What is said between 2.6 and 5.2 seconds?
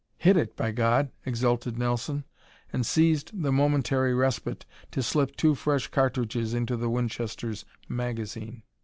and seized the momentary respite to